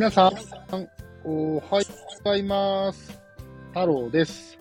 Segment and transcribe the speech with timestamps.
[0.00, 0.32] 皆さん、
[1.24, 3.20] おはようございます。
[3.68, 4.58] 太郎です。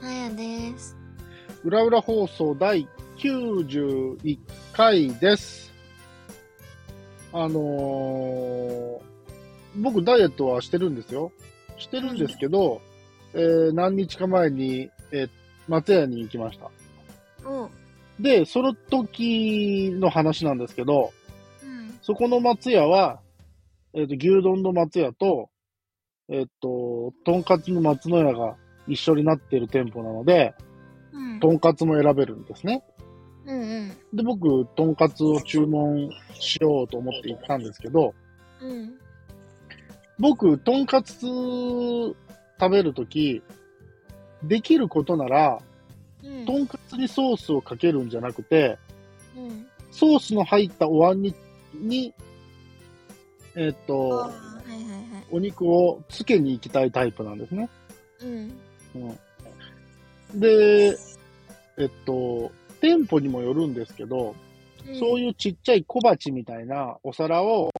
[0.00, 0.96] はやです。
[1.62, 2.88] 裏裏放送第
[3.18, 4.38] 91
[4.72, 5.70] 回です。
[7.34, 9.00] あのー
[9.76, 11.30] 僕ダイエットはしてるんですよ。
[11.76, 12.80] してるんですけど、
[13.34, 15.30] えー何日か前に、えー
[15.68, 16.70] 松屋に行きました。
[18.18, 21.12] で、その時の話なんですけど、
[21.62, 21.98] うん。
[22.00, 23.20] そこの松屋は、
[23.94, 25.50] えっ、と、牛丼の松屋と、
[26.28, 30.54] えっ、と、とんかつの松の屋が一緒になっている店舗なので、
[31.12, 31.40] うん。
[31.40, 32.84] とんかつも選べるんですね。
[33.46, 33.88] うんうん。
[34.14, 38.14] で、僕、とんかつを注文しようと思って行ったんですけど、
[38.60, 38.94] うん。
[40.18, 42.16] 僕、とんかつ食
[42.70, 43.42] べるとき、
[44.42, 45.58] できることなら、
[46.22, 46.46] うん。
[46.46, 48.78] とんかつにソースをかけるんじゃなくて、
[49.36, 49.66] うん。
[49.90, 51.34] ソースの入ったお椀に、
[51.74, 52.14] に、
[53.56, 54.30] えっ、あと、ーは
[54.68, 55.24] いはいはい。
[55.30, 57.68] お肉をつけに行きたいタイプなんですね。
[58.22, 58.52] うん。
[60.32, 60.96] うん、で、
[61.78, 64.34] えっと、店舗にもよるんですけど、
[64.98, 67.70] そういいうちっちゃい小鉢みたいなお皿を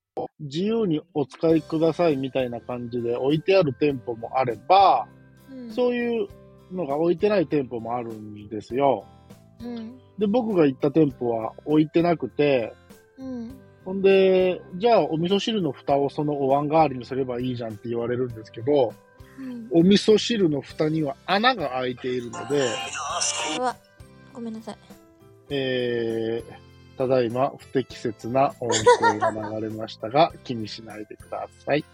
[0.40, 5.06] 自由にお使いくださいみたいな感じで置いてある店舗もあれば、
[5.50, 5.72] うん。
[5.72, 6.28] そういう
[6.72, 9.04] のが置いてない店舗もあるんですよ。
[9.60, 9.98] うん。
[10.18, 12.74] で、僕が行った店舗は置いてなくて、
[13.18, 13.60] うん。
[13.84, 18.92] ほんで、じゃあお味噌汁の蓋をそのお椀代わりにすればいいじゃんって言われるんですけど、
[19.38, 19.68] うん。
[19.70, 22.68] お味噌汁の蓋には穴が開いているので、
[23.58, 23.76] うわ。
[24.32, 24.76] ごめんなさい。
[25.48, 28.70] えー、ただいま不適切な音
[29.00, 31.84] 声が流れましたが、 気にしないでください。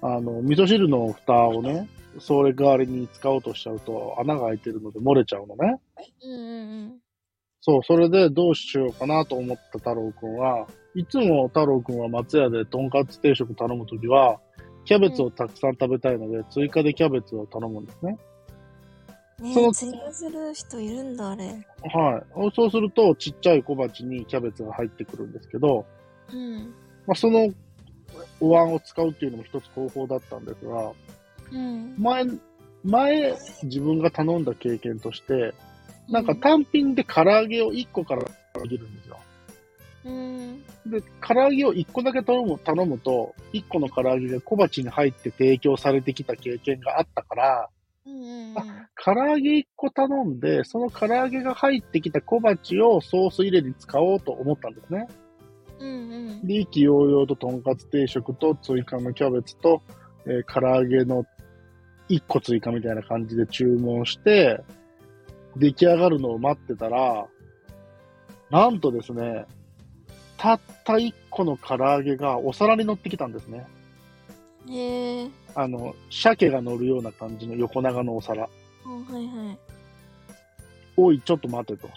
[0.00, 1.88] あの、味噌汁の蓋をね、
[2.20, 5.80] それ代わりに使おうとしちゃうと穴が開いてるので漏れちゃうのね。
[6.22, 7.07] うんうん
[7.68, 14.40] そう、それでどうしようかなと思った太郎くんは、いつも太郎くんは松屋でとんかつ定食頼むときは、
[14.86, 18.18] キャベツをたくさん食べたいので、追加でキャベツを頼むんですね。
[19.42, 19.52] うん。
[19.52, 21.44] その追加する人いるんだ、あれ。
[21.44, 22.52] はい。
[22.54, 25.84] そうすると、ちっちゃい小鉢にキャベツが入ってくるんですけど、
[26.32, 26.74] うん。
[27.06, 27.52] まあ、その
[28.40, 30.90] お椀を使うっていうのも一つ方法だったんですが、
[31.52, 31.94] うん。
[31.98, 32.24] 前、
[32.82, 35.52] 前、自分が頼んだ経験として、
[36.08, 39.18] なんか単品で唐揚げを1個からできるんですよ。
[40.04, 40.62] うん。
[40.86, 47.68] で、唐揚げを1個だけ頼む頼むと、1個の唐揚げが小鉢に入って提供されてきた経験があったから、
[48.06, 48.54] うんうん。
[49.04, 55.06] 唐揚げ1個頼んで、その唐揚げが入ってきた小鉢をソース入れに使おうと思ったんですね。
[55.78, 55.92] うんう
[56.42, 56.46] ん。
[56.46, 59.82] で、意気揚々ととんかつ定食と追加のキャベツと、
[60.26, 61.24] えー唐揚げの
[62.08, 64.62] 1個追加みたいな感じで注文して、
[65.56, 67.26] 出来上がるのを待ってたら、
[68.50, 69.46] なんとですね、
[70.36, 73.66] たった1個の唐揚げがお皿に乗ってきたんですね。
[74.70, 75.30] へえ。
[75.54, 78.48] あの、鮭が乗るような感じの横長のお皿。
[78.86, 79.58] うんはいはい。
[80.96, 81.88] おい、ちょっと待てと。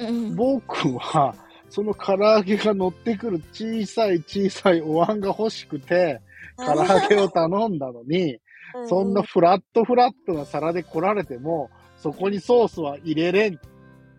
[0.00, 0.34] うん。
[0.34, 1.34] 僕は、
[1.70, 6.20] その唐揚げが乗ってくる小さい小さいお椀が欲しくて、
[6.56, 8.40] 唐揚げを頼んだのに、う
[8.88, 11.70] そんなフラットフラットな皿で来られても、
[12.02, 13.58] そこにソースは入れれんっ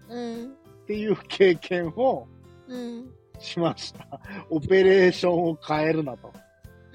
[0.09, 0.55] うん。
[0.87, 2.27] ていう経験を
[2.67, 3.09] うん。
[3.39, 4.07] しました。
[4.49, 6.31] オペレーションを変えるなと。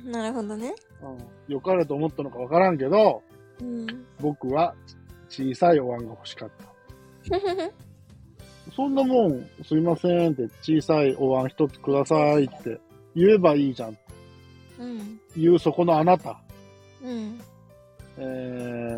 [0.03, 0.75] なるほどね。
[1.03, 3.22] うん、よかれと思ったのかわからんけど、
[3.60, 3.87] うん。
[4.21, 4.75] 僕は
[5.28, 6.50] 小さいお椀が欲しかっ
[7.28, 7.38] た。
[8.75, 12.81] そんなもん、すいませんって、小さいお椀一つくださいって
[13.15, 13.98] 言えばいいじゃん。
[14.78, 15.21] うん。
[15.37, 16.41] 言うそこのあなた。
[17.03, 17.41] うん。
[18.19, 18.22] え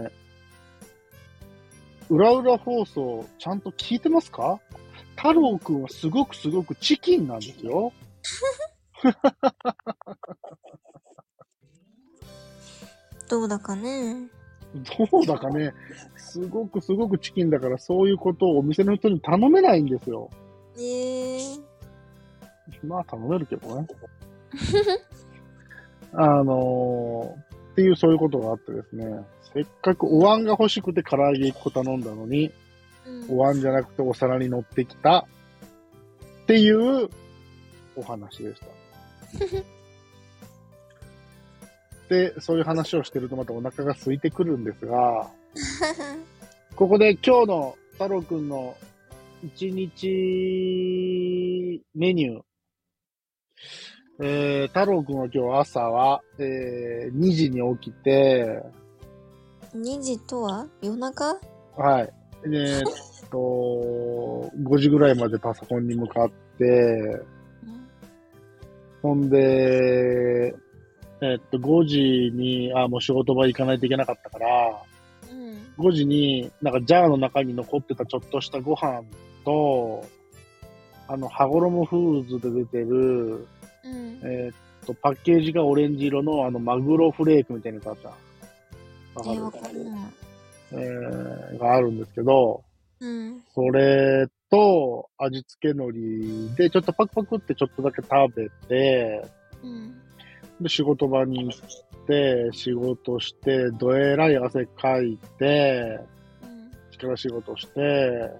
[0.06, 0.10] ー、
[2.10, 4.60] 裏裏放送、ちゃんと聞いてますか？
[5.16, 7.92] 太郎くんはすごくすごくチキンなんですよ。
[13.28, 14.28] どうだかね？
[15.10, 15.72] どうだかね、
[16.16, 20.30] すごくすごくチキンだから、そういうことをお店の人に頼めないんですよ。
[20.78, 21.56] ええ
[22.84, 23.86] まあ頼めるけどね。
[26.14, 27.49] あのー
[27.80, 29.24] っていうそういうことがあってですね、
[29.54, 32.52] せっかくお椀が欲しくて唐揚げ1個頼んだのに、うん
[33.30, 35.24] お椀じゃなくてお皿に乗ってきたっ
[36.46, 37.08] ていう
[37.96, 38.66] お話でした。
[42.14, 45.30] で、そういう話をしてるとまたお腹が空いてくるんですが、
[46.76, 48.76] ここで今日の太郎くんの
[49.42, 52.42] 一日メニュー。
[54.22, 58.62] えー、太郎くんは今日朝は、えー、2時に起きて、
[59.74, 60.66] 2時とは？
[60.82, 61.38] 夜中？
[61.74, 62.12] はい。
[62.44, 63.38] えーっと、
[64.62, 67.22] 5時ぐらいまでパソコンに向かって、
[69.00, 70.54] ほんで、
[71.22, 71.98] えっと、5時
[72.34, 74.82] に、あ、もう仕事場行かないといけなかったから、
[75.30, 75.82] うん。
[75.82, 79.02] 5時に、なんかジャーの中に残ってたちょっとしたご飯
[79.46, 80.04] と、
[81.08, 83.46] あの、羽衣フーズで出てる、うん。
[84.22, 88.08] えーっと、パッケージがオレンジ色のあの、マグロフレークみたいなやつあった。
[88.08, 88.16] わ
[89.26, 89.58] えー、わか。
[90.72, 92.62] えーがあるんですけど、
[93.00, 93.42] うん。
[93.54, 99.24] それと味付け海苔でちょっとパクパクってちょっとだけ食べて、
[99.62, 99.94] うん。
[100.60, 106.00] で、仕事場に行って、仕事して、どえらい汗かいて、
[106.42, 106.70] うん。
[106.92, 108.30] 力仕事して、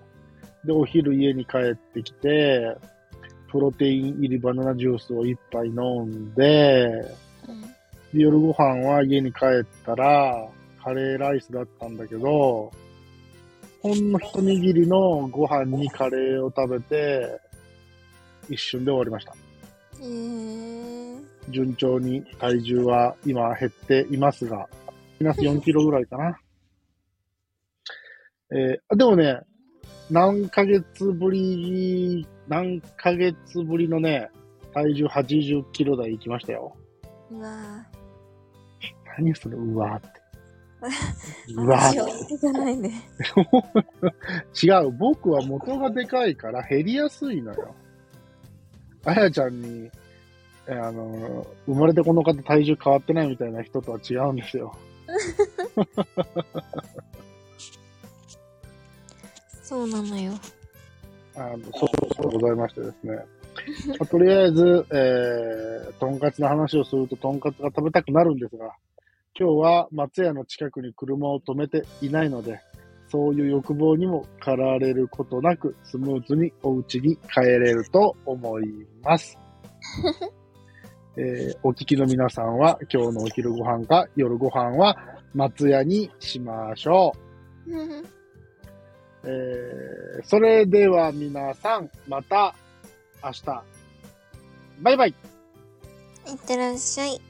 [0.65, 2.77] で、お昼家に帰ってきて、
[3.51, 6.87] プロテイン入りバナナジュースを一杯飲んで、
[7.49, 7.63] うん。
[7.63, 10.49] で夜ご飯は家に帰ったら、
[10.83, 12.73] カレーライスだったんだけど、
[13.83, 17.41] ほんの一握りのご飯にカレーを食べて、
[18.49, 19.35] 一瞬で終わりました。
[20.01, 20.91] えー。
[21.49, 24.67] 順調に体重は今減っていますが、マ
[25.21, 26.39] イナス4キロぐらいかな。
[28.53, 29.41] えーでもね、
[30.11, 34.29] 何ヶ月ぶり、何ヶ月ぶりのね、
[34.75, 36.77] 体重80キロ台行きましたよ。
[37.31, 37.49] うわ
[39.19, 40.09] 何それ、うわーって。
[41.53, 41.61] ぁ。
[41.63, 42.09] うわー足をっ
[44.53, 44.67] て。
[44.67, 47.75] 違う、僕は元がでかいから減りやすいのよ。
[49.05, 49.91] あやちゃんに、
[50.67, 54.77] えあの、生まれてこの方体重変わってないみたいな人とは違うんですよ。
[59.71, 60.33] そうなのよ。
[61.37, 63.15] あのそうそうございましてですね。
[63.87, 68.75] まあとりあえず、えー、とんかつの話をすると、とんかつが食べたくなるんですが、
[69.39, 72.61] 今日は松屋の近くに車を止めていないので、
[73.11, 78.65] そういう欲望にも駆られることなく、スムーズにお家に帰れると思い
[79.05, 79.39] ます。
[81.17, 84.97] えーお聞きの皆さんは、今日のお昼ご飯か夜ご飯は
[85.33, 87.13] 松屋にしましょ
[87.69, 88.11] う。
[89.25, 92.55] えーそれでは皆さん、また
[93.25, 93.63] 明日。
[94.81, 95.15] バイバイ。
[96.27, 97.30] いってらっしゃい。